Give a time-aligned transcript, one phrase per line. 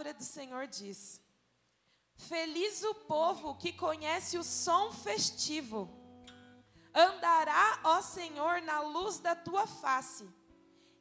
[0.00, 1.20] palavra do Senhor diz:
[2.16, 5.90] Feliz o povo que conhece o som festivo.
[6.94, 10.26] Andará, ó Senhor, na luz da tua face.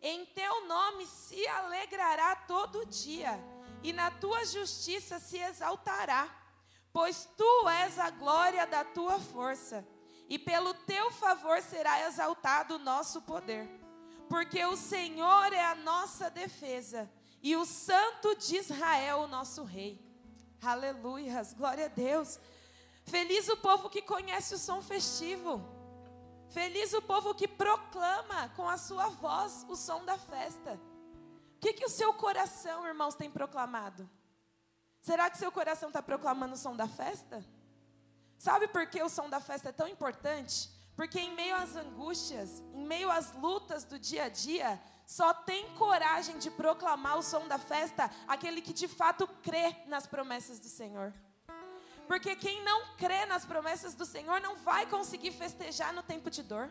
[0.02, 3.40] Em teu nome se alegrará todo dia,
[3.82, 6.30] e na tua justiça se exaltará,
[6.92, 9.88] pois tu és a glória da tua força,
[10.28, 13.66] e pelo teu favor será exaltado o nosso poder.
[14.28, 17.10] Porque o Senhor é a nossa defesa,
[17.42, 20.00] e o Santo de Israel, o nosso Rei.
[20.62, 22.40] Aleluias, glória a Deus.
[23.06, 25.64] Feliz o povo que conhece o som festivo.
[26.50, 30.80] Feliz o povo que proclama com a sua voz o som da festa.
[31.56, 34.10] O que, que o seu coração, irmãos, tem proclamado?
[35.02, 37.46] Será que seu coração está proclamando o som da festa?
[38.38, 40.70] Sabe por que o som da festa é tão importante?
[40.96, 45.68] Porque em meio às angústias, em meio às lutas do dia a dia, só tem
[45.74, 50.68] coragem de proclamar o som da festa aquele que de fato crê nas promessas do
[50.68, 51.12] Senhor.
[52.08, 56.44] Porque quem não crê nas promessas do Senhor não vai conseguir festejar no tempo de
[56.44, 56.70] dor.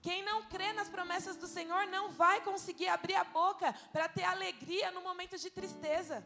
[0.00, 4.22] Quem não crê nas promessas do Senhor não vai conseguir abrir a boca para ter
[4.22, 6.24] alegria no momento de tristeza.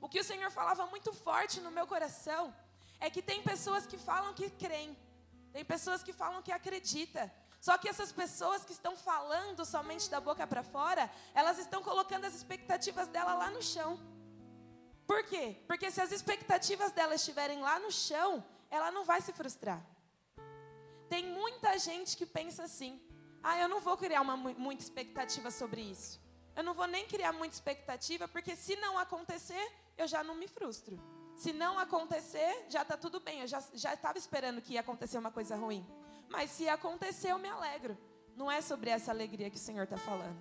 [0.00, 2.52] O que o Senhor falava muito forte no meu coração
[2.98, 4.98] é que tem pessoas que falam que creem,
[5.52, 7.30] tem pessoas que falam que acreditam,
[7.66, 12.24] só que essas pessoas que estão falando somente da boca para fora, elas estão colocando
[12.24, 14.00] as expectativas dela lá no chão.
[15.06, 15.62] Por quê?
[15.68, 19.80] Porque se as expectativas dela estiverem lá no chão, ela não vai se frustrar.
[21.08, 23.00] Tem muita gente que pensa assim:
[23.40, 26.20] ah, eu não vou criar uma, muita expectativa sobre isso.
[26.56, 30.48] Eu não vou nem criar muita expectativa, porque se não acontecer, eu já não me
[30.48, 30.98] frustro.
[31.36, 33.42] Se não acontecer, já está tudo bem.
[33.42, 35.86] Eu já estava esperando que ia acontecer uma coisa ruim.
[36.32, 37.96] Mas se acontecer, eu me alegro.
[38.34, 40.38] Não é sobre essa alegria que o Senhor está falando.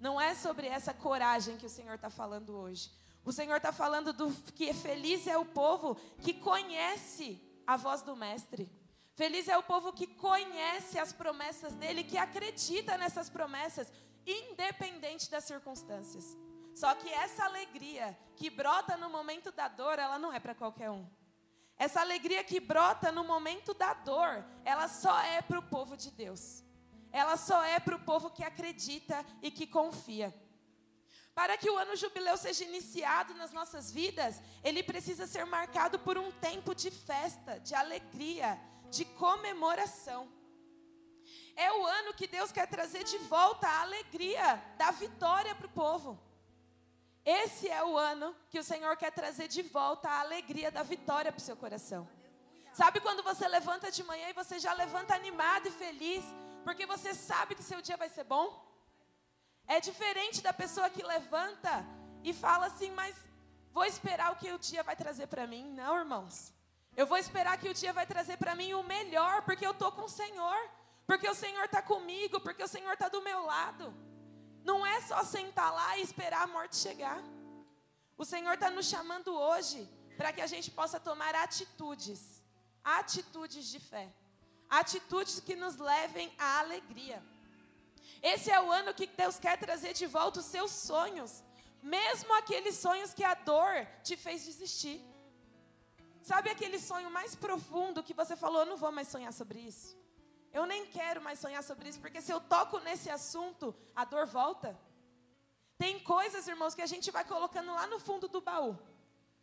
[0.00, 2.90] Não é sobre essa coragem que o Senhor está falando hoje.
[3.24, 8.16] O Senhor está falando do que feliz é o povo que conhece a voz do
[8.16, 8.68] Mestre.
[9.14, 13.92] Feliz é o povo que conhece as promessas dele, que acredita nessas promessas,
[14.26, 16.36] independente das circunstâncias.
[16.74, 20.90] Só que essa alegria que brota no momento da dor, ela não é para qualquer
[20.90, 21.06] um.
[21.76, 26.10] Essa alegria que brota no momento da dor, ela só é para o povo de
[26.10, 26.62] Deus.
[27.10, 30.34] Ela só é para o povo que acredita e que confia.
[31.34, 36.16] Para que o ano jubileu seja iniciado nas nossas vidas, ele precisa ser marcado por
[36.16, 38.58] um tempo de festa, de alegria,
[38.88, 40.28] de comemoração.
[41.56, 45.70] É o ano que Deus quer trazer de volta a alegria da vitória para o
[45.70, 46.20] povo.
[47.24, 51.32] Esse é o ano que o Senhor quer trazer de volta a alegria da vitória
[51.32, 52.06] para o seu coração.
[52.74, 56.24] Sabe quando você levanta de manhã e você já levanta animado e feliz,
[56.64, 58.62] porque você sabe que seu dia vai ser bom?
[59.66, 61.86] É diferente da pessoa que levanta
[62.22, 63.16] e fala assim, mas
[63.72, 65.64] vou esperar o que o dia vai trazer para mim.
[65.72, 66.52] Não, irmãos.
[66.96, 69.90] Eu vou esperar que o dia vai trazer para mim o melhor, porque eu estou
[69.90, 70.56] com o Senhor,
[71.06, 73.94] porque o Senhor está comigo, porque o Senhor está do meu lado.
[74.64, 77.22] Não é só sentar lá e esperar a morte chegar.
[78.16, 82.42] O Senhor está nos chamando hoje para que a gente possa tomar atitudes,
[82.82, 84.08] atitudes de fé,
[84.70, 87.22] atitudes que nos levem à alegria.
[88.22, 91.42] Esse é o ano que Deus quer trazer de volta os seus sonhos,
[91.82, 94.98] mesmo aqueles sonhos que a dor te fez desistir.
[96.22, 99.94] Sabe aquele sonho mais profundo que você falou, eu não vou mais sonhar sobre isso?
[100.58, 104.24] Eu nem quero mais sonhar sobre isso, porque se eu toco nesse assunto, a dor
[104.24, 104.70] volta.
[105.76, 108.78] Tem coisas, irmãos, que a gente vai colocando lá no fundo do baú.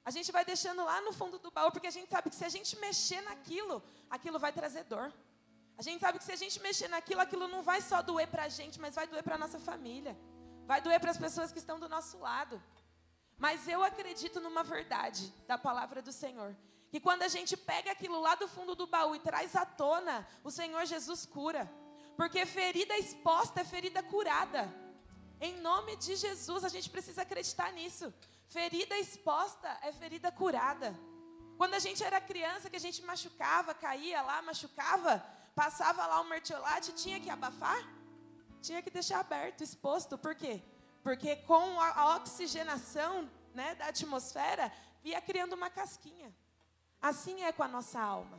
[0.05, 2.45] A gente vai deixando lá no fundo do baú, porque a gente sabe que se
[2.45, 5.13] a gente mexer naquilo, aquilo vai trazer dor.
[5.77, 8.43] A gente sabe que se a gente mexer naquilo, aquilo não vai só doer para
[8.43, 10.17] a gente, mas vai doer para a nossa família.
[10.65, 12.61] Vai doer para as pessoas que estão do nosso lado.
[13.37, 16.55] Mas eu acredito numa verdade da palavra do Senhor.
[16.91, 20.27] Que quando a gente pega aquilo lá do fundo do baú e traz à tona,
[20.43, 21.71] o Senhor Jesus cura.
[22.17, 24.71] Porque ferida exposta é ferida curada.
[25.39, 28.13] Em nome de Jesus, a gente precisa acreditar nisso.
[28.47, 30.93] Ferida exposta é ferida curada.
[31.57, 35.23] Quando a gente era criança, que a gente machucava, caía lá, machucava,
[35.55, 37.81] passava lá o mertiolate, tinha que abafar?
[38.61, 40.17] Tinha que deixar aberto, exposto.
[40.17, 40.61] Por quê?
[41.01, 44.71] Porque com a oxigenação né, da atmosfera,
[45.03, 46.35] ia criando uma casquinha.
[47.01, 48.37] Assim é com a nossa alma.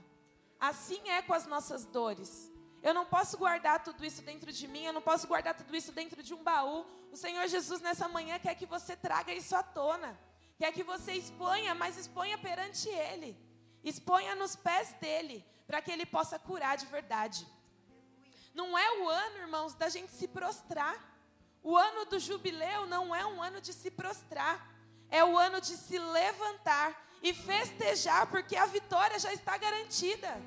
[0.60, 2.50] Assim é com as nossas dores.
[2.82, 5.92] Eu não posso guardar tudo isso dentro de mim, eu não posso guardar tudo isso
[5.92, 6.86] dentro de um baú.
[7.12, 10.18] O Senhor Jesus nessa manhã quer que você traga isso à tona.
[10.58, 13.36] Quer que você exponha, mas exponha perante Ele.
[13.82, 17.46] Exponha nos pés dele, para que Ele possa curar de verdade.
[18.54, 20.96] Não é o ano, irmãos, da gente se prostrar.
[21.62, 24.70] O ano do jubileu não é um ano de se prostrar.
[25.08, 30.42] É o ano de se levantar e festejar, porque a vitória já está garantida.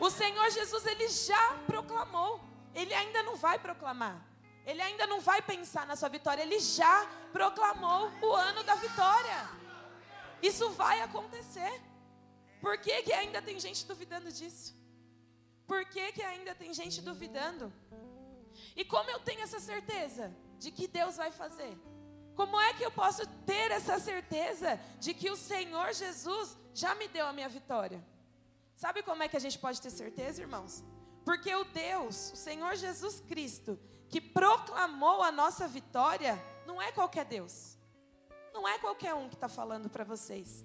[0.00, 2.40] O Senhor Jesus, ele já proclamou.
[2.74, 4.26] Ele ainda não vai proclamar.
[4.66, 6.42] Ele ainda não vai pensar na sua vitória.
[6.42, 9.48] Ele já proclamou o ano da vitória.
[10.42, 11.80] Isso vai acontecer.
[12.60, 14.74] Por que, que ainda tem gente duvidando disso?
[15.66, 17.72] Por que, que ainda tem gente duvidando?
[18.74, 21.78] E como eu tenho essa certeza de que Deus vai fazer?
[22.40, 27.06] Como é que eu posso ter essa certeza de que o Senhor Jesus já me
[27.06, 28.02] deu a minha vitória?
[28.74, 30.82] Sabe como é que a gente pode ter certeza, irmãos?
[31.22, 33.78] Porque o Deus, o Senhor Jesus Cristo,
[34.08, 37.76] que proclamou a nossa vitória, não é qualquer Deus.
[38.54, 40.64] Não é qualquer um que está falando para vocês.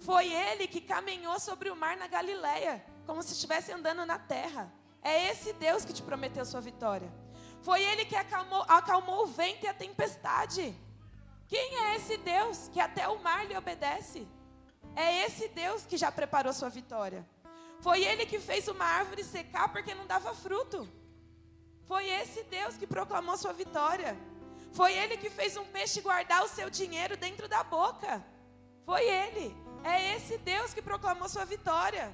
[0.00, 4.70] Foi ele que caminhou sobre o mar na Galileia, como se estivesse andando na terra.
[5.00, 7.10] É esse Deus que te prometeu sua vitória.
[7.62, 10.83] Foi ele que acalmou, acalmou o vento e a tempestade.
[11.48, 14.26] Quem é esse Deus que até o mar lhe obedece?
[14.96, 17.26] É esse Deus que já preparou sua vitória.
[17.80, 20.88] Foi ele que fez uma árvore secar porque não dava fruto.
[21.86, 24.16] Foi esse Deus que proclamou sua vitória.
[24.72, 28.24] Foi ele que fez um peixe guardar o seu dinheiro dentro da boca.
[28.84, 29.54] Foi ele.
[29.84, 32.12] É esse Deus que proclamou sua vitória.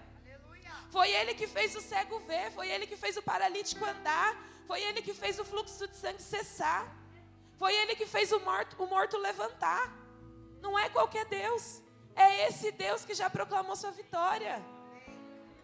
[0.90, 4.36] Foi ele que fez o cego ver, foi ele que fez o paralítico andar,
[4.66, 6.84] foi ele que fez o fluxo de sangue cessar.
[7.60, 9.94] Foi ele que fez o morto, o morto levantar.
[10.62, 11.82] Não é qualquer Deus.
[12.16, 14.54] É esse Deus que já proclamou sua vitória.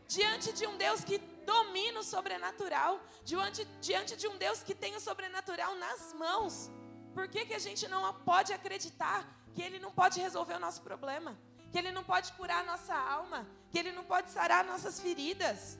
[0.06, 1.16] Diante de um Deus que
[1.52, 6.70] domina o sobrenatural, diante, diante de um Deus que tem o sobrenatural nas mãos.
[7.14, 10.82] Por que, que a gente não pode acreditar que Ele não pode resolver o nosso
[10.82, 11.34] problema?
[11.72, 13.48] Que Ele não pode curar a nossa alma?
[13.70, 15.78] Que Ele não pode sarar nossas feridas?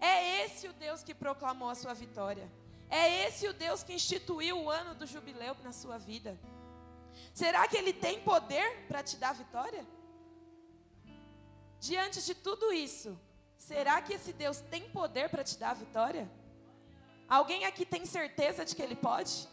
[0.00, 2.50] É esse o Deus que proclamou a sua vitória.
[2.88, 6.38] É esse o Deus que instituiu o ano do jubileu na sua vida?
[7.34, 9.84] Será que Ele tem poder para te dar vitória?
[11.80, 13.18] Diante de tudo isso,
[13.56, 16.30] será que esse Deus tem poder para te dar vitória?
[17.28, 19.48] Alguém aqui tem certeza de que Ele pode?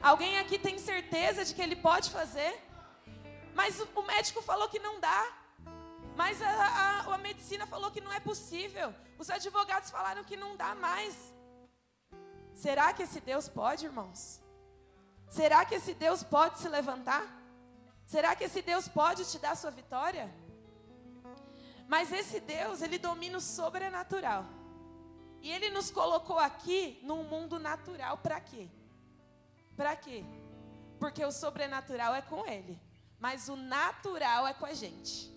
[0.00, 2.60] Alguém aqui tem certeza de que Ele pode fazer?
[3.54, 5.32] Mas o médico falou que não dá.
[6.16, 8.94] Mas a, a, a medicina falou que não é possível.
[9.18, 11.34] Os advogados falaram que não dá mais.
[12.56, 14.40] Será que esse Deus pode, irmãos?
[15.28, 17.24] Será que esse Deus pode se levantar?
[18.06, 20.34] Será que esse Deus pode te dar sua vitória?
[21.86, 24.46] Mas esse Deus, ele domina o sobrenatural.
[25.42, 28.70] E ele nos colocou aqui num mundo natural para quê?
[29.76, 30.24] Para quê?
[30.98, 32.80] Porque o sobrenatural é com ele,
[33.20, 35.30] mas o natural é com a gente.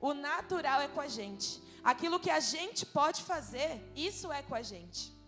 [0.00, 1.62] O natural é com a gente.
[1.84, 5.19] Aquilo que a gente pode fazer, isso é com a gente.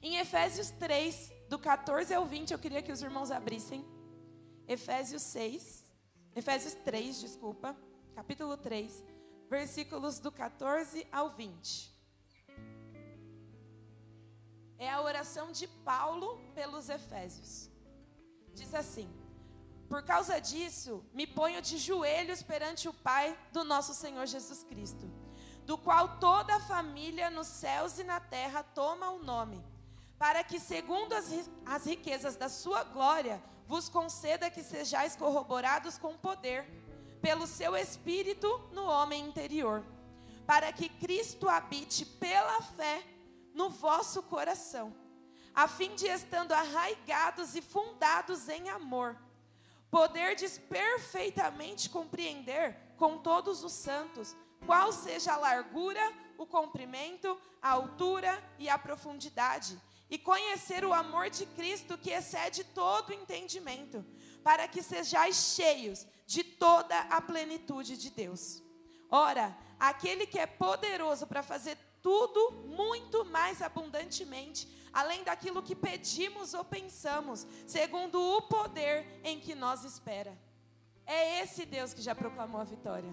[0.00, 3.84] Em Efésios 3, do 14 ao 20, eu queria que os irmãos abrissem.
[4.66, 5.84] Efésios 6,
[6.36, 7.76] Efésios 3, desculpa,
[8.14, 9.02] capítulo 3,
[9.50, 11.92] versículos do 14 ao 20.
[14.78, 17.68] É a oração de Paulo pelos Efésios.
[18.54, 19.10] Diz assim:
[19.88, 25.10] Por causa disso, me ponho de joelhos perante o Pai do nosso Senhor Jesus Cristo,
[25.66, 29.60] do qual toda a família nos céus e na terra toma o nome
[30.18, 31.30] para que, segundo as,
[31.64, 36.66] as riquezas da sua glória, vos conceda que sejais corroborados com poder,
[37.20, 39.84] pelo seu espírito no homem interior,
[40.46, 43.02] para que Cristo habite pela fé
[43.54, 44.94] no vosso coração,
[45.54, 49.16] a fim de estando arraigados e fundados em amor,
[49.90, 56.00] poderdes perfeitamente compreender com todos os santos qual seja a largura,
[56.36, 62.64] o comprimento, a altura e a profundidade e conhecer o amor de Cristo que excede
[62.64, 64.04] todo entendimento,
[64.42, 68.62] para que sejais cheios de toda a plenitude de Deus.
[69.10, 76.54] Ora, aquele que é poderoso para fazer tudo muito mais abundantemente, além daquilo que pedimos
[76.54, 80.38] ou pensamos, segundo o poder em que nós espera.
[81.06, 83.10] É esse Deus que já proclamou a vitória.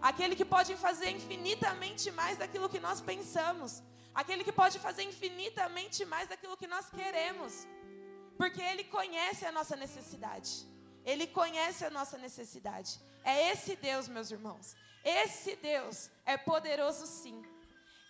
[0.00, 3.82] Aquele que pode fazer infinitamente mais daquilo que nós pensamos
[4.14, 7.66] aquele que pode fazer infinitamente mais daquilo que nós queremos,
[8.36, 10.66] porque Ele conhece a nossa necessidade.
[11.04, 13.00] Ele conhece a nossa necessidade.
[13.24, 14.76] É esse Deus, meus irmãos.
[15.04, 17.42] Esse Deus é poderoso, sim.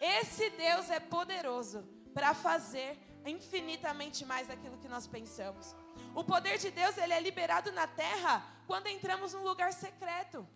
[0.00, 1.82] Esse Deus é poderoso
[2.14, 5.74] para fazer infinitamente mais daquilo que nós pensamos.
[6.14, 10.46] O poder de Deus ele é liberado na terra quando entramos num lugar secreto.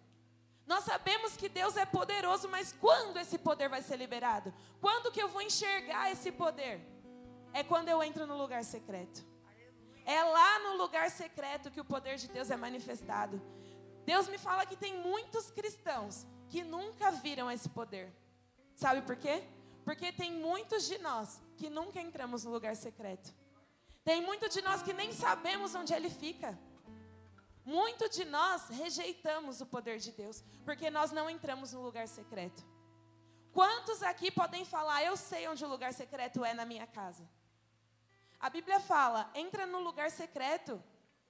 [0.66, 4.54] Nós sabemos que Deus é poderoso, mas quando esse poder vai ser liberado?
[4.80, 6.80] Quando que eu vou enxergar esse poder?
[7.52, 9.24] É quando eu entro no lugar secreto.
[10.04, 13.40] É lá no lugar secreto que o poder de Deus é manifestado.
[14.04, 18.12] Deus me fala que tem muitos cristãos que nunca viram esse poder.
[18.74, 19.42] Sabe por quê?
[19.84, 23.32] Porque tem muitos de nós que nunca entramos no lugar secreto.
[24.04, 26.58] Tem muitos de nós que nem sabemos onde ele fica.
[27.64, 32.64] Muito de nós rejeitamos o poder de Deus, porque nós não entramos no lugar secreto.
[33.52, 37.28] Quantos aqui podem falar, eu sei onde o lugar secreto é na minha casa?
[38.40, 40.82] A Bíblia fala, entra no lugar secreto,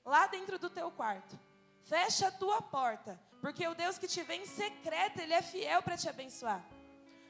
[0.05, 1.39] lá dentro do teu quarto.
[1.83, 5.83] Fecha a tua porta, porque o Deus que te vê em secreto, Ele é fiel
[5.83, 6.65] para te abençoar.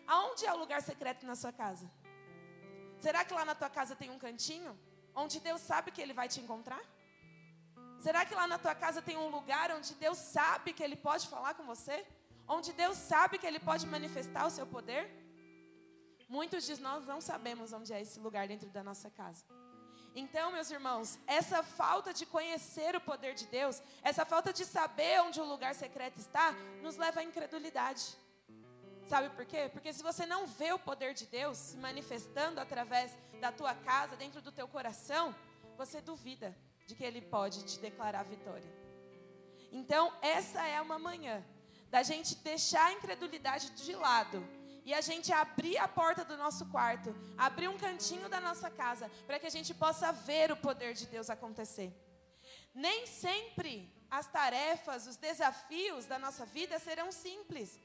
[0.06, 1.90] Aonde é o lugar secreto na sua casa?
[2.98, 4.78] Será que lá na tua casa tem um cantinho?
[5.14, 6.80] Onde Deus sabe que Ele vai te encontrar?
[8.02, 11.28] Será que lá na tua casa tem um lugar onde Deus sabe que Ele pode
[11.28, 12.04] falar com você?
[12.48, 15.04] Onde Deus sabe que Ele pode manifestar o seu poder?
[16.28, 19.44] Muitos de nós não sabemos onde é esse lugar dentro da nossa casa.
[20.16, 25.20] Então, meus irmãos, essa falta de conhecer o poder de Deus, essa falta de saber
[25.20, 26.50] onde o lugar secreto está,
[26.82, 28.04] nos leva à incredulidade.
[29.08, 29.70] Sabe por quê?
[29.72, 34.16] Porque se você não vê o poder de Deus se manifestando através da tua casa,
[34.16, 35.32] dentro do teu coração,
[35.76, 36.52] você duvida
[36.92, 38.70] de que Ele pode te declarar vitória.
[39.72, 41.42] Então, essa é uma manhã
[41.88, 44.46] da gente deixar a incredulidade de lado
[44.84, 49.10] e a gente abrir a porta do nosso quarto, abrir um cantinho da nossa casa,
[49.26, 51.90] para que a gente possa ver o poder de Deus acontecer.
[52.74, 57.80] Nem sempre as tarefas, os desafios da nossa vida serão simples.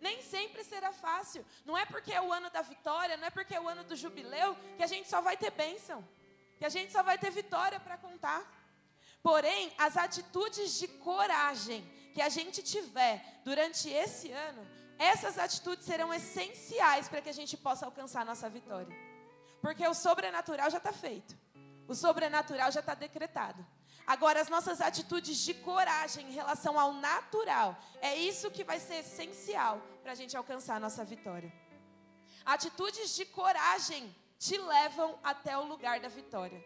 [0.00, 1.44] Nem sempre será fácil.
[1.64, 3.96] Não é porque é o ano da vitória, não é porque é o ano do
[3.96, 6.06] jubileu, que a gente só vai ter bênção
[6.62, 8.40] que a gente só vai ter vitória para contar.
[9.20, 11.82] Porém, as atitudes de coragem
[12.14, 14.64] que a gente tiver durante esse ano,
[14.96, 18.96] essas atitudes serão essenciais para que a gente possa alcançar a nossa vitória.
[19.60, 21.36] Porque o sobrenatural já está feito,
[21.88, 23.66] o sobrenatural já está decretado.
[24.06, 28.98] Agora, as nossas atitudes de coragem em relação ao natural, é isso que vai ser
[29.00, 31.52] essencial para a gente alcançar a nossa vitória.
[32.44, 36.60] Atitudes de coragem te levam até o lugar da vitória.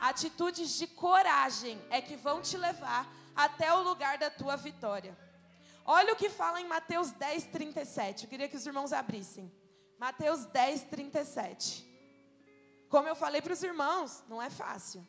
[0.00, 3.06] Atitudes de coragem é que vão te levar
[3.36, 5.14] até o lugar da tua vitória.
[5.84, 8.24] Olha o que fala em Mateus 10, 37.
[8.24, 9.52] Eu queria que os irmãos abrissem.
[9.98, 11.86] Mateus 10, 37.
[12.88, 15.06] Como eu falei para os irmãos, não é fácil.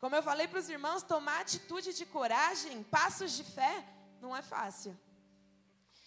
[0.00, 3.84] Como eu falei para os irmãos, tomar atitude de coragem, passos de fé,
[4.22, 4.98] não é fácil.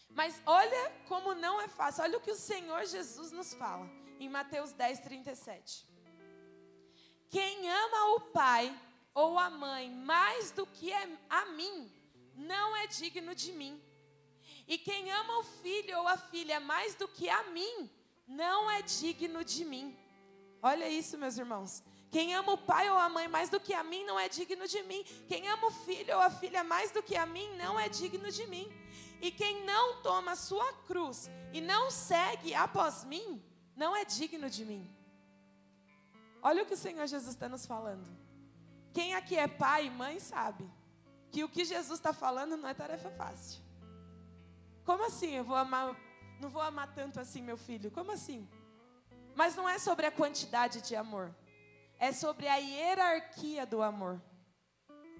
[0.10, 2.04] Mas olha como não é fácil.
[2.04, 5.88] Olha o que o Senhor Jesus nos fala em Mateus 10, 37.
[7.30, 8.74] Quem ama o pai
[9.14, 10.92] ou a mãe mais do que
[11.30, 11.92] a mim,
[12.36, 13.82] não é digno de mim.
[14.68, 17.90] E quem ama o filho ou a filha mais do que a mim,
[18.28, 19.98] não é digno de mim.
[20.62, 21.84] Olha isso, meus irmãos.
[22.12, 24.68] Quem ama o pai ou a mãe mais do que a mim, não é digno
[24.68, 25.04] de mim.
[25.28, 28.32] Quem ama o filho ou a filha mais do que a mim, não é digno
[28.32, 28.72] de mim.
[29.22, 33.44] E quem não toma sua cruz e não segue após mim,
[33.76, 34.90] não é digno de mim.
[36.42, 38.08] Olha o que o Senhor Jesus está nos falando.
[38.94, 40.70] Quem aqui é pai e mãe sabe
[41.32, 43.62] que o que Jesus está falando não é tarefa fácil.
[44.86, 45.32] Como assim?
[45.32, 45.96] Eu vou amar,
[46.40, 47.92] não vou amar tanto assim meu filho?
[47.92, 48.48] Como assim?
[49.34, 51.36] Mas não é sobre a quantidade de amor,
[52.00, 54.22] é sobre a hierarquia do amor.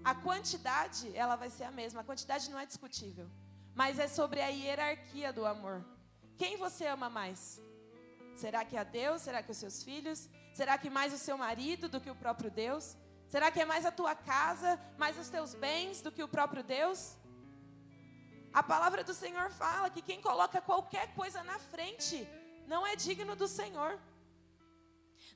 [0.04, 3.28] A quantidade, ela vai ser a mesma, a quantidade não é discutível,
[3.74, 5.84] mas é sobre a hierarquia do amor.
[6.38, 7.60] Quem você ama mais?
[8.36, 9.22] Será que é a Deus?
[9.22, 10.30] Será que os seus filhos?
[10.54, 12.96] Será que mais o seu marido do que o próprio Deus?
[13.30, 16.62] Será que é mais a tua casa, mais os teus bens do que o próprio
[16.62, 17.16] Deus?
[18.54, 22.28] A palavra do Senhor fala que quem coloca qualquer coisa na frente
[22.68, 23.98] não é digno do Senhor.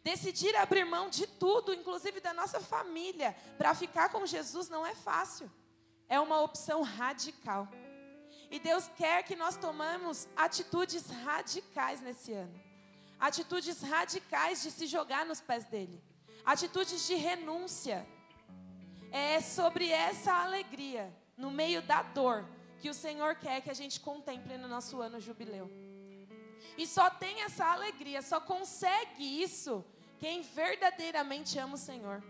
[0.04, 4.94] Decidir abrir mão de tudo, inclusive da nossa família, para ficar com Jesus não é
[4.94, 5.50] fácil.
[6.08, 7.68] É uma opção radical.
[8.52, 12.69] E Deus quer que nós tomamos atitudes radicais nesse ano
[13.20, 16.02] atitudes radicais de se jogar nos pés dele,
[16.46, 18.08] atitudes de renúncia.
[19.12, 22.48] É sobre essa alegria, no meio da dor,
[22.80, 25.70] que o Senhor quer que a gente contemple no nosso ano jubileu.
[26.78, 29.84] E só tem essa alegria, só consegue isso
[30.20, 32.24] quem verdadeiramente ama o Senhor.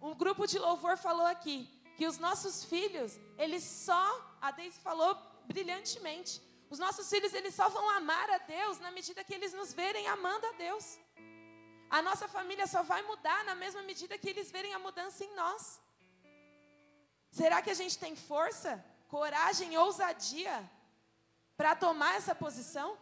[0.00, 5.16] Um grupo de louvor falou aqui que os nossos filhos, eles só, a Deise falou
[5.46, 9.72] brilhantemente, os nossos filhos, eles só vão amar a Deus na medida que eles nos
[9.72, 10.98] verem amando a Deus.
[11.90, 15.34] A nossa família só vai mudar na mesma medida que eles verem a mudança em
[15.34, 15.80] nós.
[17.30, 20.70] Será que a gente tem força, coragem ousadia
[21.56, 22.98] para tomar essa posição?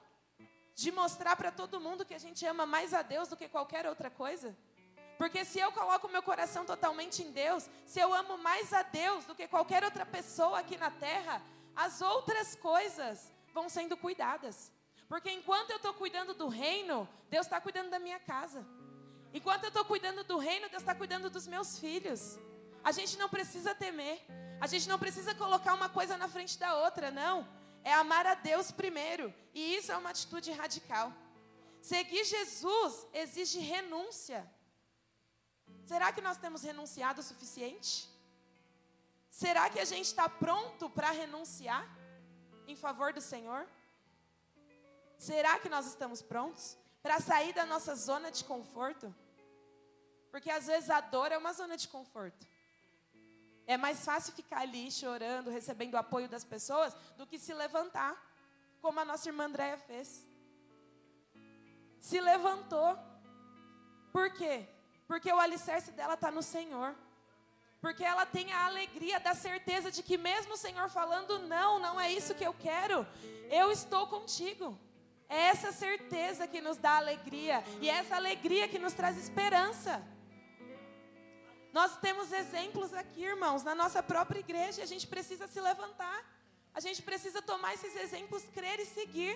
[0.74, 3.86] De mostrar para todo mundo que a gente ama mais a Deus do que qualquer
[3.86, 4.56] outra coisa?
[5.18, 9.24] Porque se eu coloco meu coração totalmente em Deus, se eu amo mais a Deus
[9.24, 11.42] do que qualquer outra pessoa aqui na terra,
[11.74, 14.70] as outras coisas vão sendo cuidadas.
[15.10, 18.60] Porque enquanto eu estou cuidando do reino, Deus está cuidando da minha casa.
[19.32, 22.38] Enquanto eu estou cuidando do reino, Deus está cuidando dos meus filhos.
[22.84, 24.18] A gente não precisa temer.
[24.60, 27.48] A gente não precisa colocar uma coisa na frente da outra, não.
[27.82, 29.32] É amar a Deus primeiro.
[29.54, 31.10] E isso é uma atitude radical.
[31.80, 34.40] Seguir Jesus exige renúncia.
[35.86, 37.92] Será que nós temos renunciado o suficiente?
[39.30, 41.84] Será que a gente está pronto para renunciar
[42.66, 43.66] em favor do Senhor?
[45.18, 49.14] Será que nós estamos prontos para sair da nossa zona de conforto?
[50.30, 52.46] Porque às vezes a dor é uma zona de conforto.
[53.66, 58.14] É mais fácil ficar ali chorando, recebendo o apoio das pessoas, do que se levantar,
[58.80, 60.24] como a nossa irmã Andréia fez.
[61.98, 62.96] Se levantou.
[64.12, 64.68] Por quê?
[65.08, 66.94] Porque o alicerce dela está no Senhor.
[67.86, 72.00] Porque ela tem a alegria da certeza de que, mesmo o Senhor falando, não, não
[72.00, 73.06] é isso que eu quero,
[73.48, 74.76] eu estou contigo.
[75.28, 80.02] É essa certeza que nos dá alegria e é essa alegria que nos traz esperança.
[81.72, 86.18] Nós temos exemplos aqui, irmãos, na nossa própria igreja, a gente precisa se levantar.
[86.74, 89.34] A gente precisa tomar esses exemplos, crer e seguir.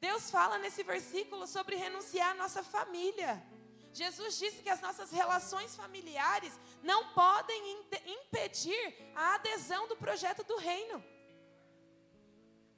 [0.00, 3.42] Deus fala nesse versículo sobre renunciar à nossa família.
[3.92, 10.56] Jesus disse que as nossas relações familiares não podem impedir a adesão do projeto do
[10.56, 11.02] reino.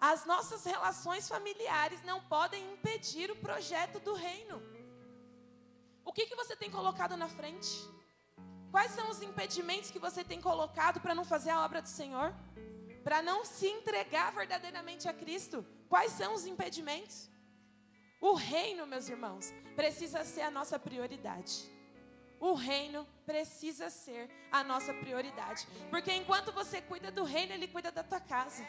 [0.01, 4.61] As nossas relações familiares não podem impedir o projeto do reino.
[6.05, 7.71] O que, que você tem colocado na frente?
[8.71, 12.35] Quais são os impedimentos que você tem colocado para não fazer a obra do Senhor?
[13.05, 15.65] Para não se entregar verdadeiramente a Cristo?
[15.89, 17.31] Quais são os impedimentos?
[18.23, 21.69] O reino, meus irmãos, precisa ser a nossa prioridade.
[22.39, 25.67] O reino precisa ser a nossa prioridade.
[25.91, 28.65] Porque enquanto você cuida do reino, Ele cuida da tua casa.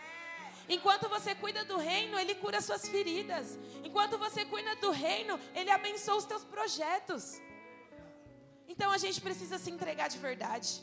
[0.67, 3.59] Enquanto você cuida do reino, Ele cura suas feridas.
[3.83, 7.39] Enquanto você cuida do reino, Ele abençoa os teus projetos.
[8.68, 10.81] Então a gente precisa se entregar de verdade.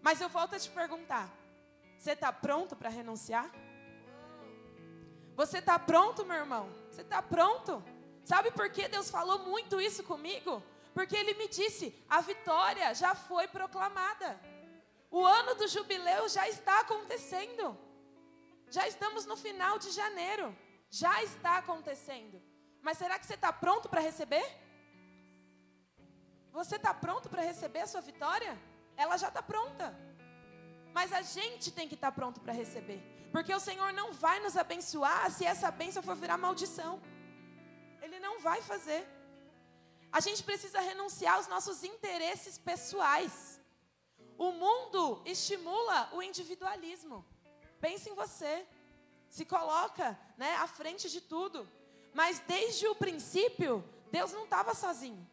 [0.00, 1.32] Mas eu volto a te perguntar:
[1.96, 3.48] você está pronto para renunciar?
[5.36, 6.68] Você está pronto, meu irmão?
[6.90, 7.82] Você está pronto?
[8.24, 10.62] Sabe por que Deus falou muito isso comigo?
[10.94, 14.38] Porque Ele me disse: a vitória já foi proclamada.
[15.10, 17.78] O ano do jubileu já está acontecendo.
[18.70, 20.56] Já estamos no final de janeiro.
[20.90, 22.40] Já está acontecendo.
[22.80, 24.44] Mas será que você está pronto para receber?
[26.52, 28.58] Você está pronto para receber a sua vitória?
[28.96, 29.94] Ela já está pronta.
[30.92, 33.00] Mas a gente tem que estar tá pronto para receber.
[33.30, 37.00] Porque o Senhor não vai nos abençoar se essa bênção for virar maldição.
[38.24, 39.02] Não vai fazer.
[40.12, 43.60] A gente precisa renunciar aos nossos interesses pessoais.
[44.38, 47.24] O mundo estimula o individualismo.
[47.80, 48.66] Pense em você.
[49.28, 51.68] Se coloca né, à frente de tudo.
[52.14, 55.26] Mas desde o princípio, Deus não estava sozinho.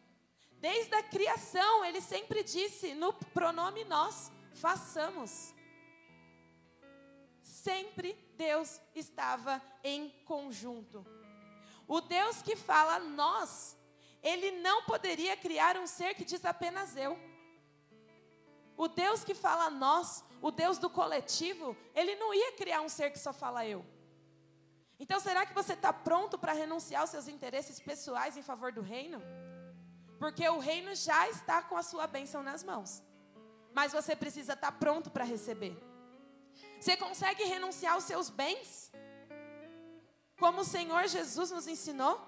[0.58, 5.54] Desde a criação, Ele sempre disse no pronome nós, façamos.
[7.42, 11.19] Sempre Deus estava em conjunto.
[11.96, 13.76] O Deus que fala nós,
[14.22, 17.18] Ele não poderia criar um ser que diz apenas eu.
[18.76, 23.10] O Deus que fala nós, o Deus do coletivo, ele não ia criar um ser
[23.10, 23.84] que só fala eu.
[25.00, 28.82] Então, será que você está pronto para renunciar aos seus interesses pessoais em favor do
[28.82, 29.20] reino?
[30.16, 33.02] Porque o reino já está com a sua bênção nas mãos.
[33.74, 35.76] Mas você precisa estar tá pronto para receber.
[36.80, 38.92] Você consegue renunciar aos seus bens?
[40.40, 42.18] Como o Senhor Jesus nos ensinou?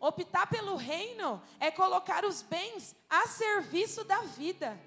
[0.00, 4.78] Optar pelo reino é colocar os bens a serviço da vida.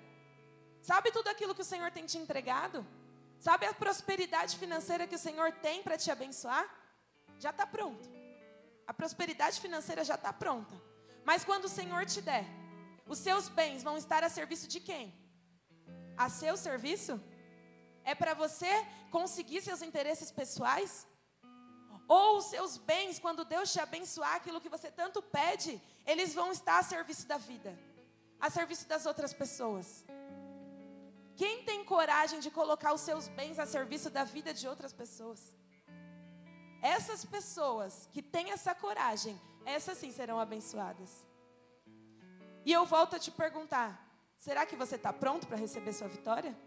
[0.81, 2.85] Sabe tudo aquilo que o Senhor tem te entregado?
[3.39, 6.65] Sabe a prosperidade financeira que o Senhor tem para te abençoar?
[7.39, 8.09] Já está pronto.
[8.85, 10.75] A prosperidade financeira já está pronta.
[11.23, 12.45] Mas quando o Senhor te der,
[13.07, 15.13] os seus bens vão estar a serviço de quem?
[16.17, 17.21] A seu serviço?
[18.03, 18.71] É para você
[19.09, 21.07] conseguir seus interesses pessoais?
[22.07, 26.51] Ou os seus bens, quando Deus te abençoar, aquilo que você tanto pede, eles vão
[26.51, 27.77] estar a serviço da vida,
[28.39, 30.05] a serviço das outras pessoas.
[31.35, 35.53] Quem tem coragem de colocar os seus bens a serviço da vida de outras pessoas?
[36.81, 41.27] Essas pessoas que têm essa coragem, essas sim serão abençoadas.
[42.65, 43.89] E eu volto a te perguntar:
[44.37, 46.57] será que você está pronto para receber sua vitória?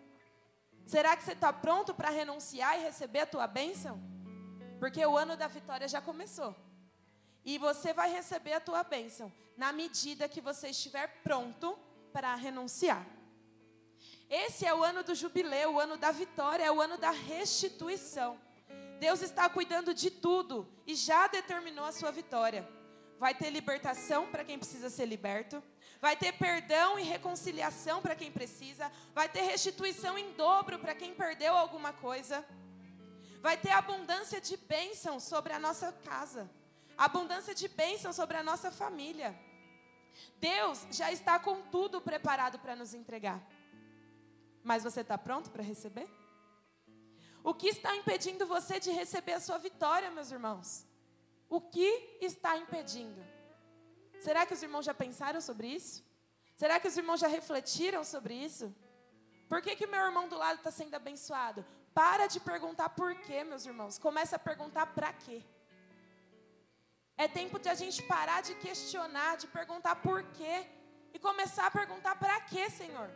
[0.87, 4.01] Será que você está pronto para renunciar e receber a tua bênção?
[4.81, 6.57] Porque o ano da vitória já começou.
[7.45, 11.79] E você vai receber a tua bênção na medida que você estiver pronto
[12.13, 13.07] para renunciar.
[14.29, 18.41] Esse é o ano do jubileu, o ano da vitória, é o ano da restituição.
[18.99, 22.67] Deus está cuidando de tudo e já determinou a sua vitória.
[23.19, 25.63] Vai ter libertação para quem precisa ser liberto,
[26.01, 31.15] vai ter perdão e reconciliação para quem precisa, vai ter restituição em dobro para quem
[31.15, 32.43] perdeu alguma coisa,
[33.41, 36.49] vai ter abundância de bênção sobre a nossa casa,
[36.97, 39.39] abundância de bênção sobre a nossa família.
[40.39, 43.41] Deus já está com tudo preparado para nos entregar.
[44.63, 46.09] Mas você está pronto para receber?
[47.43, 50.87] O que está impedindo você de receber a sua vitória, meus irmãos?
[51.49, 53.25] O que está impedindo?
[54.21, 56.05] Será que os irmãos já pensaram sobre isso?
[56.57, 58.75] Será que os irmãos já refletiram sobre isso?
[59.49, 61.65] Por que, que meu irmão do lado está sendo abençoado?
[61.95, 63.99] Para de perguntar por quê, meus irmãos.
[63.99, 65.43] Começa a perguntar para quê.
[67.17, 70.67] É tempo de a gente parar de questionar, de perguntar por quê
[71.13, 73.11] e começar a perguntar para quê, Senhor?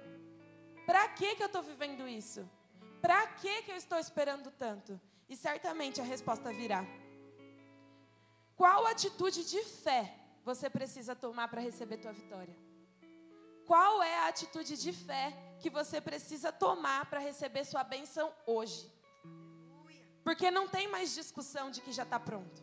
[0.85, 2.49] Para que que eu estou vivendo isso?
[3.01, 5.01] Para que que eu estou esperando tanto?
[5.29, 6.85] E certamente a resposta virá.
[8.57, 12.55] Qual atitude de fé você precisa tomar para receber tua vitória?
[13.67, 15.33] Qual é a atitude de fé
[15.65, 18.93] que você precisa tomar para receber sua bênção hoje?
[20.23, 22.63] Porque não tem mais discussão de que já está pronto.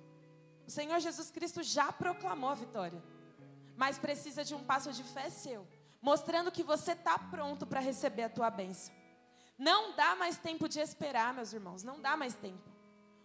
[0.67, 3.01] O Senhor Jesus Cristo já proclamou a vitória,
[3.75, 5.67] mas precisa de um passo de fé seu,
[5.99, 8.93] mostrando que você está pronto para receber a tua bênção.
[9.57, 12.69] Não dá mais tempo de esperar, meus irmãos, não dá mais tempo.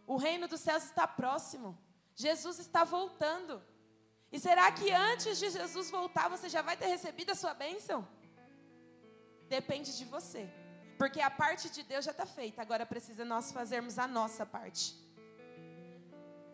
[0.07, 1.77] O reino dos céus está próximo.
[2.15, 3.62] Jesus está voltando.
[4.33, 8.09] E será que antes de Jesus voltar você já vai ter recebido a sua bênção?
[9.49, 10.49] Depende de você.
[10.99, 14.95] Porque a parte de Deus já está feita, agora precisa nós fazermos a nossa parte.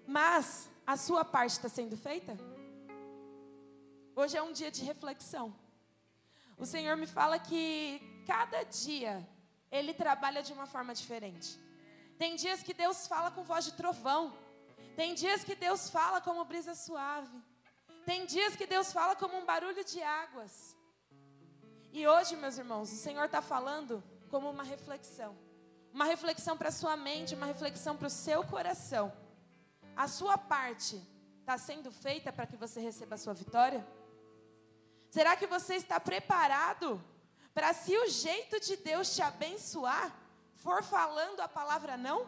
[0.07, 2.37] Mas a sua parte está sendo feita?
[4.17, 5.55] Hoje é um dia de reflexão.
[6.59, 9.27] O Senhor me fala que cada dia
[9.71, 11.59] Ele trabalha de uma forma diferente.
[12.19, 14.37] Tem dias que Deus fala com voz de trovão.
[14.97, 17.41] Tem dias que Deus fala como brisa suave.
[18.05, 20.77] Tem dias que Deus fala como um barulho de águas.
[21.93, 25.37] E hoje, meus irmãos, o Senhor está falando como uma reflexão.
[25.93, 29.13] Uma reflexão para a sua mente, uma reflexão para o seu coração.
[29.95, 30.97] A sua parte
[31.41, 33.87] está sendo feita para que você receba a sua vitória?
[35.11, 36.99] Será que você está preparado
[37.53, 40.11] para, se o jeito de Deus te abençoar
[40.55, 42.27] for falando a palavra não?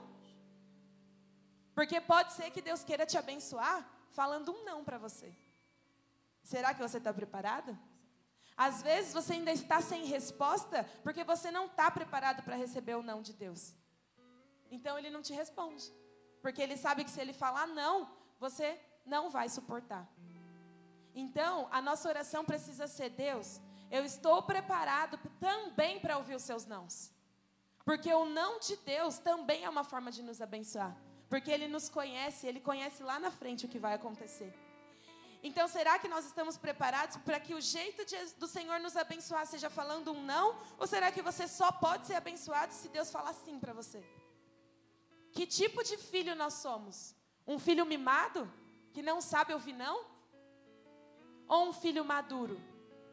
[1.75, 5.35] Porque pode ser que Deus queira te abençoar falando um não para você.
[6.43, 7.77] Será que você está preparado?
[8.57, 13.03] Às vezes você ainda está sem resposta porque você não está preparado para receber o
[13.03, 13.75] não de Deus.
[14.71, 15.93] Então ele não te responde.
[16.41, 20.09] Porque ele sabe que se ele falar não, você não vai suportar.
[21.15, 26.67] Então, a nossa oração precisa ser: Deus, eu estou preparado também para ouvir os seus
[26.67, 27.13] nãos.
[27.85, 30.97] Porque o não de Deus também é uma forma de nos abençoar.
[31.29, 34.53] Porque Ele nos conhece, Ele conhece lá na frente o que vai acontecer.
[35.47, 39.47] Então, será que nós estamos preparados para que o jeito de, do Senhor nos abençoar
[39.47, 40.59] seja falando um não?
[40.79, 44.03] Ou será que você só pode ser abençoado se Deus falar sim para você?
[45.33, 47.15] Que tipo de filho nós somos?
[47.47, 48.51] Um filho mimado,
[48.95, 50.07] que não sabe ouvir não?
[51.47, 52.59] Ou um filho maduro,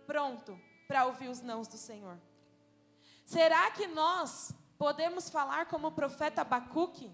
[0.08, 2.18] pronto para ouvir os nãos do Senhor?
[3.26, 7.14] Será que nós podemos falar como o profeta Abacuque?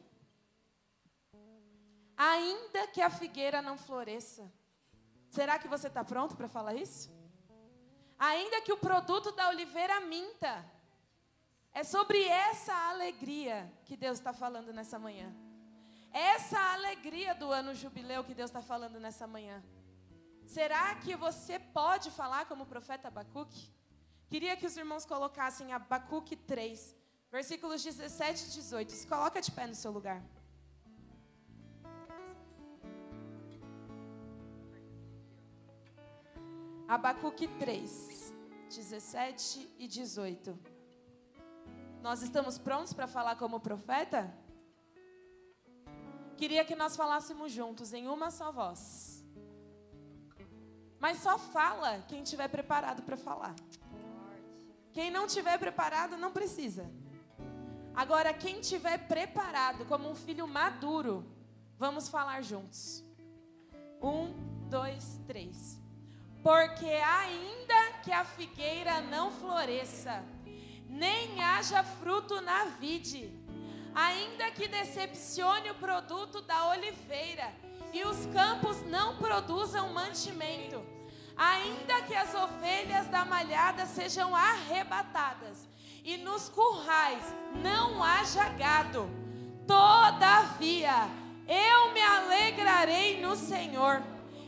[2.16, 4.48] Ainda que a figueira não floresça.
[5.30, 7.12] Será que você está pronto para falar isso?
[8.18, 10.66] Ainda que o produto da oliveira minta.
[11.74, 15.32] É sobre essa alegria que Deus está falando nessa manhã.
[16.12, 19.64] Essa alegria do ano jubileu que Deus está falando nessa manhã.
[20.48, 23.72] Será que você pode falar como o profeta Abacuque?
[24.28, 26.96] Queria que os irmãos colocassem Abacuque 3,
[27.32, 28.92] versículos 17 e 18.
[28.94, 30.24] Se coloca de pé no seu lugar.
[36.88, 38.34] Abacuque 3,
[38.70, 40.58] 17 e 18.
[42.02, 44.34] Nós estamos prontos para falar como profeta?
[46.38, 49.22] Queria que nós falássemos juntos em uma só voz.
[50.98, 53.56] Mas só fala quem estiver preparado para falar.
[54.94, 56.90] Quem não estiver preparado não precisa.
[57.94, 61.26] Agora, quem estiver preparado como um filho maduro,
[61.78, 63.04] vamos falar juntos.
[64.02, 64.34] Um,
[64.70, 65.86] dois, três.
[66.48, 70.24] Porque ainda que a figueira não floresça,
[70.88, 73.30] nem haja fruto na vide,
[73.94, 77.54] ainda que decepcione o produto da oliveira,
[77.92, 80.82] e os campos não produzam mantimento,
[81.36, 85.68] ainda que as ovelhas da malhada sejam arrebatadas
[86.02, 87.26] e nos currais
[87.62, 89.10] não haja gado,
[89.68, 91.10] todavia
[91.46, 94.02] eu me alegrarei no Senhor,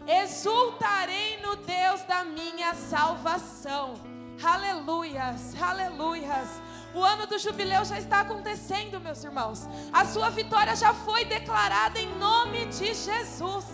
[0.08, 3.94] exultarei no Deus da minha salvação.
[4.42, 6.50] Aleluias, aleluias.
[6.94, 9.68] O ano do jubileu já está acontecendo, meus irmãos.
[9.92, 13.66] A sua vitória já foi declarada em nome de Jesus.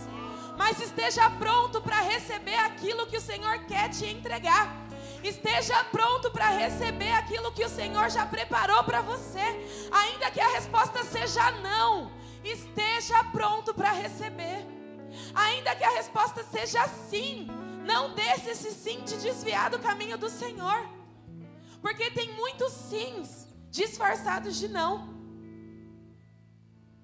[0.58, 4.74] Mas esteja pronto para receber aquilo que o Senhor quer te entregar.
[5.22, 9.40] Esteja pronto para receber aquilo que o Senhor já preparou para você.
[9.90, 12.10] Ainda que a resposta seja não,
[12.44, 14.75] esteja pronto para receber.
[15.34, 17.46] Ainda que a resposta seja sim,
[17.86, 20.88] não deixe esse sim te desviar do caminho do Senhor.
[21.80, 25.14] Porque tem muitos sims disfarçados de não.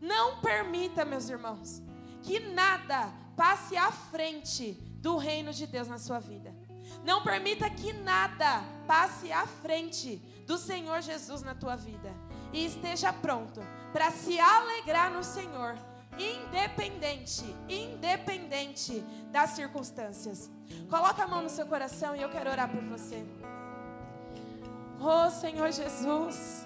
[0.01, 1.81] Não permita, meus irmãos,
[2.23, 6.55] que nada passe à frente do reino de Deus na sua vida.
[7.05, 12.13] Não permita que nada passe à frente do Senhor Jesus na tua vida.
[12.53, 13.61] E esteja pronto
[13.93, 15.77] para se alegrar no Senhor,
[16.19, 20.51] independente, independente das circunstâncias.
[20.89, 23.25] Coloca a mão no seu coração e eu quero orar por você.
[25.01, 26.65] Oh Senhor Jesus,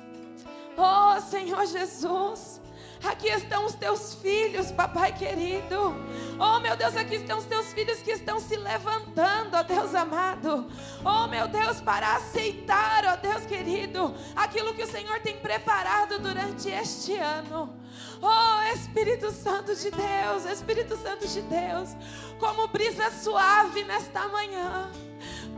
[0.76, 2.60] oh Senhor Jesus,
[3.02, 5.94] aqui estão os teus filhos, papai querido.
[6.38, 10.70] Oh meu Deus, aqui estão os teus filhos que estão se levantando, ó Deus amado.
[11.02, 16.68] Oh meu Deus, para aceitar, ó Deus querido, aquilo que o Senhor tem preparado durante
[16.68, 17.75] este ano.
[18.20, 21.90] Oh Espírito Santo de Deus, Espírito Santo de Deus,
[22.38, 24.90] como brisa suave nesta manhã.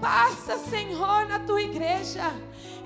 [0.01, 2.33] Passa, Senhor, na tua igreja.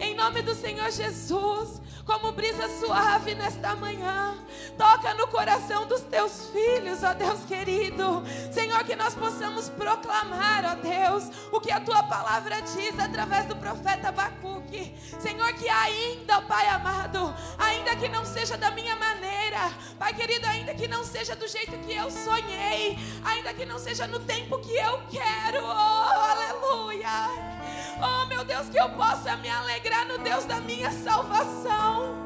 [0.02, 4.36] Em nome do Senhor Jesus, como brisa suave nesta manhã.
[4.76, 8.24] Toca no coração dos teus filhos, ó Deus querido.
[8.50, 13.54] Senhor, que nós possamos proclamar, ó Deus, o que a tua palavra diz através do
[13.54, 14.92] profeta Abacuque.
[15.20, 20.48] Senhor, que ainda, ó Pai amado, ainda que não seja da minha maneira, Pai querido,
[20.48, 24.58] ainda que não seja do jeito que eu sonhei, ainda que não seja no tempo
[24.58, 27.61] que eu quero, oh, aleluia.
[28.04, 32.16] Oh, meu Deus, que eu possa me alegrar no Deus da minha salvação.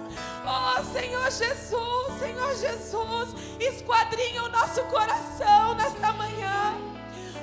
[0.42, 6.74] Oh, Senhor Jesus, Senhor Jesus, esquadrinha o nosso coração nesta manhã.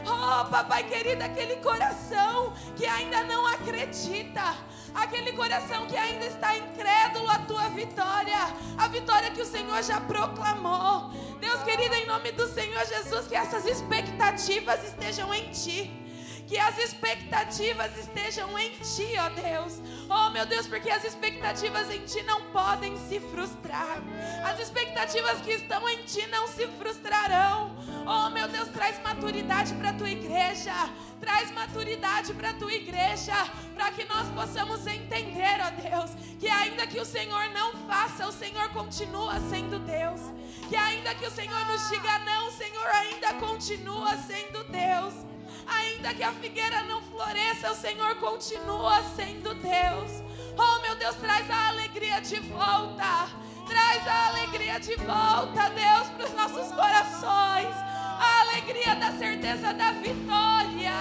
[0.04, 4.56] Oh, papai querido, aquele coração que ainda não acredita,
[4.96, 8.40] aquele coração que ainda está incrédulo à tua vitória,
[8.80, 11.12] a vitória que o Senhor já proclamou.
[11.40, 16.03] Deus querido, em nome do Senhor Jesus, que essas expectativas estejam em ti
[16.48, 19.82] que as expectativas estejam em Ti, ó Deus.
[20.10, 23.98] Oh, meu Deus, porque as expectativas em Ti não podem se frustrar.
[24.44, 27.76] As expectativas que estão em Ti não se frustrarão.
[28.06, 30.74] Oh, meu Deus, traz maturidade para a Tua igreja.
[31.20, 33.34] Traz maturidade para a Tua igreja.
[33.74, 38.32] Para que nós possamos entender, ó Deus, que ainda que o Senhor não faça, o
[38.32, 40.22] Senhor continua sendo Deus.
[40.70, 45.33] Que ainda que o Senhor nos diga não, o Senhor ainda continua sendo Deus.
[45.68, 50.24] Ainda que a figueira não floresça, o Senhor continua sendo Deus.
[50.58, 53.28] Oh, meu Deus, traz a alegria de volta.
[53.68, 57.76] Traz a alegria de volta, Deus, para os nossos corações.
[58.20, 60.94] A alegria da certeza da vitória.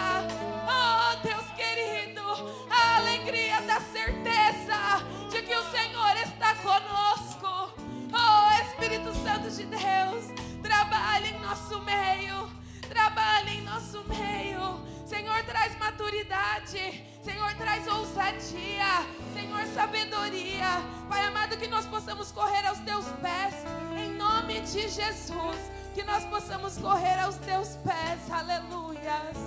[0.67, 2.23] Oh, Deus querido,
[2.71, 7.75] a alegria da certeza de que o Senhor está conosco.
[8.13, 10.25] Oh, Espírito Santo de Deus,
[10.63, 12.62] trabalhe em nosso meio.
[12.93, 14.79] Trabalhe em nosso meio.
[15.07, 17.03] Senhor, traz maturidade.
[17.25, 19.07] Senhor, traz ousadia.
[19.33, 20.83] Senhor, sabedoria.
[21.09, 23.55] Pai amado, que nós possamos correr aos teus pés.
[23.97, 25.59] Em nome de Jesus.
[25.95, 28.31] Que nós possamos correr aos teus pés.
[28.31, 29.39] Aleluias.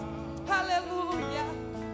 [0.49, 1.74] Aleluia.